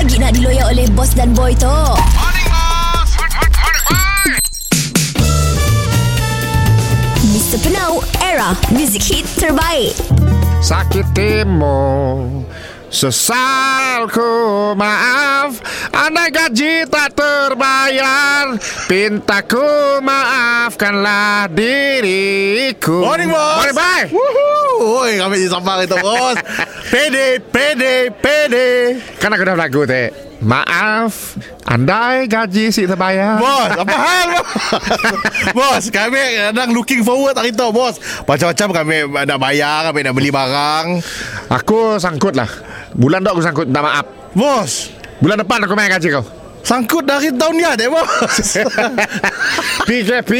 lagi 0.00 0.16
nak 0.16 0.32
diloyak 0.32 0.66
oleh 0.72 0.88
bos 0.96 1.12
dan 1.12 1.36
boy 1.36 1.52
tu? 1.60 1.76
Mr. 7.36 7.60
Penau, 7.60 8.00
era 8.16 8.56
music 8.72 9.04
hit 9.04 9.28
terbaik. 9.36 9.92
Sakit 10.64 11.04
timu 11.12 12.44
Sesalku 12.92 14.28
maaf 14.76 15.56
Andai 15.88 16.28
gaji 16.28 16.84
tak 16.84 17.16
terbayar 17.16 18.60
Pintaku 18.84 20.00
maafkanlah 20.04 21.48
diriku 21.48 23.00
Morning, 23.00 23.32
bos. 23.32 23.56
Morning 23.56 23.76
bye 23.76 24.04
Woohoo. 24.12 24.59
Oi, 24.80 25.20
kami 25.20 25.44
di 25.44 25.48
Sabang 25.52 25.84
itu, 25.84 25.92
bos. 26.00 26.40
pede, 26.88 27.36
pede, 27.52 28.08
pede. 28.16 28.96
Kan 29.20 29.28
aku 29.28 29.44
dah 29.44 29.52
lagu 29.52 29.84
teh 29.84 30.08
Maaf 30.40 31.36
Andai 31.68 32.24
gaji 32.24 32.72
si 32.72 32.88
terbayar 32.88 33.36
Bos, 33.36 33.76
apa 33.76 33.92
hal, 33.92 34.28
bos? 34.40 34.48
bos, 35.52 35.84
kami 35.92 36.16
kadang 36.16 36.72
looking 36.72 37.04
forward 37.04 37.36
hari 37.36 37.52
tu, 37.52 37.68
bos. 37.68 38.00
Macam-macam 38.24 38.68
kami 38.80 38.96
nak 39.28 39.36
bayar, 39.36 39.92
kami 39.92 40.00
nak 40.00 40.16
beli 40.16 40.32
barang. 40.32 40.86
Aku 41.52 42.00
sangkut 42.00 42.32
lah 42.32 42.48
Bulan 42.96 43.20
tu 43.20 43.36
aku 43.36 43.44
sangkut 43.44 43.68
Minta 43.68 43.84
maaf 43.84 44.08
Bos, 44.32 44.96
Bulan 45.20 45.44
depan 45.44 45.60
aku 45.60 45.76
main 45.76 45.92
gaji 45.92 46.08
kau 46.08 46.24
sangkut 46.60 47.04
dari 47.04 47.32
tahun 47.36 47.56
ni 47.56 47.64
ada, 47.64 47.84
bos. 47.88 48.36
PKP 49.88 50.32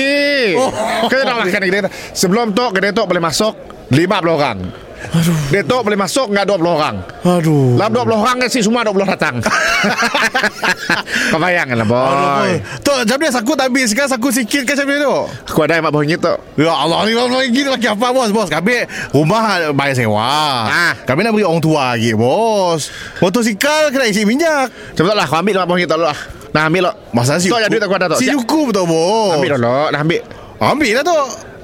Oh. 0.57 0.73
Kita 1.09 1.29
nak 1.29 1.45
makan 1.45 1.61
kedai 1.61 1.93
Sebelum 2.17 2.57
tu 2.57 2.65
kedai 2.73 2.93
tu 2.93 3.05
boleh 3.05 3.21
masuk 3.21 3.80
50 3.91 4.07
orang 4.31 4.59
Aduh. 5.01 5.33
Dia 5.49 5.65
tu 5.65 5.81
boleh 5.81 5.97
masuk 5.97 6.29
Enggak 6.29 6.45
20 6.61 6.61
orang 6.77 6.97
Aduh. 7.25 7.81
Dalam 7.81 8.05
20 8.05 8.21
orang 8.21 8.37
si 8.53 8.61
semua 8.61 8.85
20 8.85 9.01
datang 9.09 9.41
Kau 11.33 11.41
bayangkan 11.41 11.81
lah 11.81 11.89
boy 11.89 12.61
tu 12.85 12.93
macam 12.93 13.17
ni 13.17 13.33
sangkut 13.33 13.57
habis 13.57 13.97
kan 13.97 14.07
sangkut 14.07 14.33
sikit 14.37 14.69
kan 14.69 14.77
macam 14.77 14.87
ni 14.93 14.97
tu. 15.01 15.17
Aku 15.49 15.61
ada 15.65 15.81
mak 15.81 15.93
bunyi 15.95 16.21
tu 16.21 16.35
Ya 16.61 16.69
Allah 16.69 17.09
ni 17.09 17.17
orang 17.17 17.33
lagi 17.33 17.65
lagi 17.65 17.89
apa 17.89 18.07
bos 18.13 18.29
bos 18.29 18.49
kami 18.53 18.85
rumah 19.17 19.73
bayar 19.73 19.97
sewa. 19.97 20.69
Ah. 20.69 20.93
Kami 21.09 21.25
nak 21.25 21.33
beri 21.33 21.49
orang 21.49 21.65
tua 21.65 21.97
lagi 21.97 22.13
bos. 22.13 22.93
Motosikal 23.25 23.89
kena 23.89 24.05
isi 24.05 24.29
minyak. 24.29 24.69
Cepat 24.93 25.17
lah 25.17 25.25
Kau 25.25 25.41
ambil 25.41 25.65
mak 25.65 25.69
bunyi 25.71 25.89
tu 25.89 25.97
lah 25.97 26.17
Nah 26.51 26.67
ambil 26.67 26.91
lo 26.91 26.93
Masa 27.15 27.39
si 27.39 27.47
Tu 27.47 27.55
ada 27.55 27.71
duit 27.71 27.79
aku 27.79 27.95
ada 27.95 28.11
tu 28.11 28.19
Si 28.21 28.27
hukum 28.29 28.75
tu 28.75 28.83
bos. 28.85 29.39
Ambil 29.39 29.55
dulu 29.57 29.95
Dah 29.95 30.01
ambil 30.03 30.21
Ambil 30.61 30.93
lah 30.99 31.05
tu. 31.07 31.19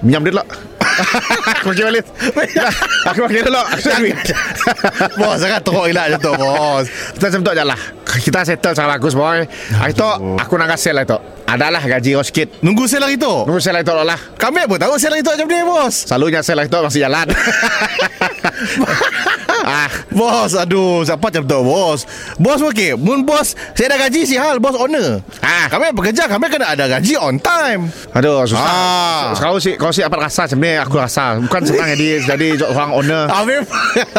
Minjam 0.06 0.22
duit 0.24 0.34
lo 0.40 0.44
Aku 1.52 1.72
bagi 1.72 1.82
balik 1.84 2.04
Aku 3.12 3.18
bagi 3.28 3.40
dulu 3.44 3.62
Aku 3.62 3.88
bos 5.20 5.36
sangat 5.40 5.60
teruk 5.62 5.84
elak 5.88 6.04
macam 6.16 6.20
tu 6.20 6.32
bos. 6.36 6.84
Kita 7.16 7.24
macam 7.28 7.40
tu 7.44 7.52
je 7.52 7.64
lah. 7.64 7.80
Kita 8.16 8.40
settle 8.48 8.74
sangat 8.74 8.90
bagus 8.96 9.14
boy. 9.14 9.44
Hari 9.76 9.92
tu 9.92 10.10
Aku 10.40 10.54
nak 10.56 10.68
kasih 10.72 10.92
lah 10.96 11.04
tu 11.04 11.18
Adalah 11.46 11.82
gaji 11.84 12.16
kau 12.16 12.24
sikit. 12.24 12.48
Nunggu 12.64 12.88
sel 12.88 13.04
hari 13.04 13.20
tu. 13.20 13.30
Nunggu 13.46 13.60
sel 13.62 13.78
itu 13.78 13.92
lah. 13.92 14.18
Kami 14.40 14.66
pun 14.66 14.78
tahu 14.80 14.96
sel 14.98 15.14
hari 15.14 15.22
tu 15.22 15.30
macam 15.30 15.46
ni 15.46 15.60
bos. 15.62 15.94
Selalunya 16.08 16.40
sel 16.42 16.58
itu 16.64 16.78
masih 16.80 17.00
jalan 17.06 17.26
Bos 20.08 20.52
aduh 20.52 21.02
siapa 21.02 21.22
macam 21.22 21.42
tu 21.42 21.58
bos. 21.60 22.00
Bos 22.36 22.60
okey. 22.64 22.94
Mun 22.94 23.22
bos 23.22 23.54
saya 23.72 23.92
dah 23.92 23.98
gaji 24.00 24.20
si 24.22 24.34
hal 24.34 24.56
bos 24.56 24.74
owner. 24.74 25.20
Ah. 25.40 25.66
Kami 25.66 25.90
bekerja 25.92 26.26
kami 26.26 26.46
kena 26.46 26.70
ada 26.70 26.86
gaji 26.88 27.14
on 27.16 27.36
time. 27.36 27.90
Aduh 28.12 28.42
susah 28.44 28.64
Ah. 28.66 29.26
Kalau 29.36 29.56
si 29.56 29.74
Kalau 29.74 29.90
si 29.90 30.00
apa 30.00 30.16
rasa 30.16 30.46
Macam 30.46 30.58
ni 30.58 30.72
aku 30.74 30.96
rasa 30.96 31.38
Bukan 31.38 31.60
senang 31.62 31.88
jadi 31.92 32.08
Jadi 32.20 32.46
orang 32.62 32.90
owner 32.92 33.22
Ambil. 33.36 33.60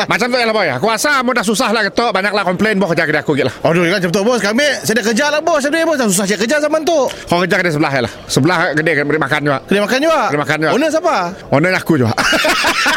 Macam 0.05 0.25
tu 0.25 0.35
je 0.35 0.45
lah 0.45 0.51
boy 0.51 0.67
Aku 0.71 0.85
rasa 0.85 1.19
Mu 1.21 1.31
dah 1.31 1.41
susah 1.41 1.69
lah 1.69 1.83
ketuk 1.83 2.09
Banyak 2.09 2.31
lah 2.31 2.43
komplain 2.43 2.75
Boh 2.75 2.87
kerja 2.87 3.05
kedai 3.05 3.21
aku 3.21 3.33
gila 3.33 3.51
Aduh 3.61 3.83
kan 3.85 3.97
macam 3.97 4.11
tu 4.11 4.21
bos 4.21 4.39
Kami 4.39 4.67
saya 4.81 4.95
dah 4.97 5.05
kerja 5.05 5.25
lah 5.29 5.41
bos 5.41 5.63
ni 5.63 5.79
bos 5.81 5.95
Dah 5.95 6.07
susah 6.07 6.25
saya 6.25 6.37
kerja 6.37 6.57
zaman 6.59 6.81
tu 6.81 6.97
Kau 7.27 7.39
kerja 7.39 7.55
kedai 7.55 7.73
sebelah 7.73 7.91
je 7.91 8.01
lah 8.03 8.13
Sebelah 8.27 8.57
kedai 8.73 8.93
Beri 9.01 9.19
makan 9.19 9.39
juga 9.41 9.57
Kedai 9.65 9.81
makan 9.81 9.97
juga 9.99 10.19
Kedai 10.27 10.41
makan 10.41 10.57
juga. 10.57 10.71
Owner 10.73 10.89
siapa? 10.89 11.15
Owner 11.49 11.71
aku 11.73 11.93
juga 11.95 12.13